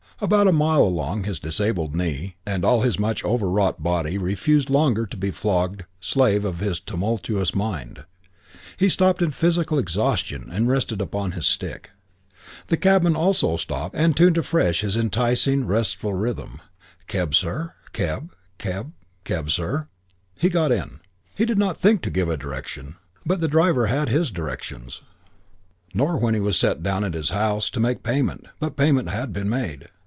[0.23, 5.07] About a mile along his disabled knee, and all his much overwrought body refused longer
[5.07, 8.05] to be the flogged slave of his tumultuous mind.
[8.77, 11.89] He stopped in physical exhaustion and rested upon his stick.
[12.67, 16.61] The cabman also stopped and tuned afresh his enticing and restful rhythm:
[17.07, 17.73] "Keb, sir?
[17.91, 18.31] Keb?
[18.59, 18.93] Keb?
[19.23, 19.87] Keb, sir?"
[20.37, 20.99] He got in.
[21.33, 22.95] He did not think to give a direction,
[23.25, 25.01] but the driver had his directions;
[25.95, 29.33] nor, when he was set down at his house, to make payment; but payment had
[29.33, 29.87] been made.